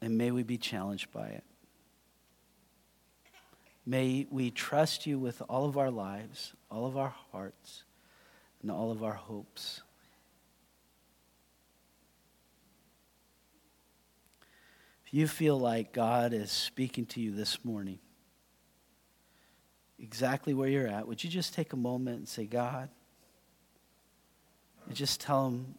[0.00, 1.44] and may we be challenged by it.
[3.84, 7.84] May we trust you with all of our lives, all of our hearts,
[8.60, 9.80] and all of our hopes.
[15.06, 17.98] If you feel like God is speaking to you this morning,
[19.98, 22.90] exactly where you're at, would you just take a moment and say, God,
[24.86, 25.76] and just tell him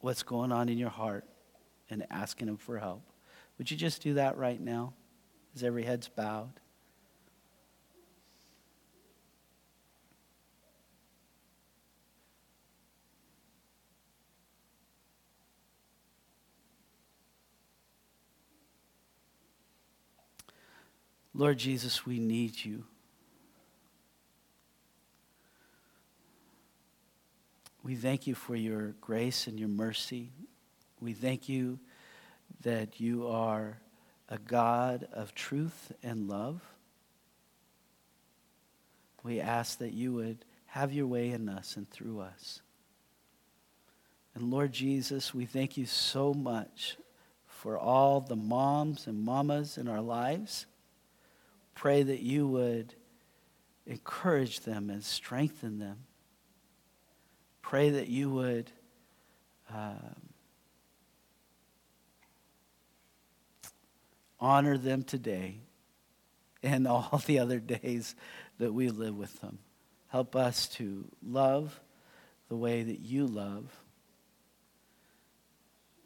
[0.00, 1.24] what's going on in your heart
[1.88, 3.02] and asking him for help.
[3.58, 4.94] Would you just do that right now
[5.54, 6.60] as every head's bowed?
[21.36, 22.84] Lord Jesus, we need you.
[27.82, 30.30] We thank you for your grace and your mercy.
[31.00, 31.80] We thank you
[32.64, 33.78] that you are
[34.28, 36.60] a God of truth and love.
[39.22, 42.60] We ask that you would have your way in us and through us.
[44.34, 46.96] And Lord Jesus, we thank you so much
[47.46, 50.66] for all the moms and mamas in our lives.
[51.74, 52.94] Pray that you would
[53.86, 55.98] encourage them and strengthen them.
[57.62, 58.70] Pray that you would
[59.72, 60.23] um,
[64.44, 65.56] honor them today
[66.62, 68.14] and all the other days
[68.58, 69.58] that we live with them.
[70.08, 71.80] Help us to love
[72.48, 73.74] the way that you love.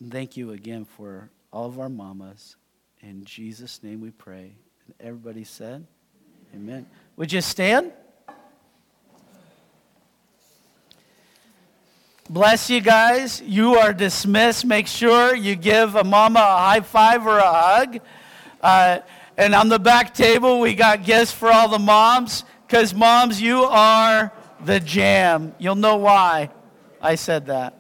[0.01, 2.57] And thank you again for all of our mamas.
[3.01, 4.53] In Jesus' name we pray.
[4.86, 5.86] And everybody said,
[6.55, 6.86] Amen.
[7.16, 7.93] Would you stand?
[12.30, 13.43] Bless you guys.
[13.43, 14.64] You are dismissed.
[14.64, 18.01] Make sure you give a mama a high five or a hug.
[18.61, 18.98] Uh,
[19.36, 22.44] and on the back table, we got gifts for all the moms.
[22.66, 24.32] Because, moms, you are
[24.64, 25.54] the jam.
[25.59, 26.50] You'll know why
[27.00, 27.77] I said that.